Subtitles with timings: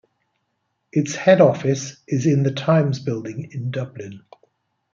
[0.91, 4.23] Its head office is in The Times Building in Dublin.